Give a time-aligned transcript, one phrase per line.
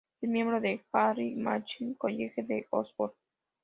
[0.19, 3.11] Es miembro del Harris Manchester College, de Oxford.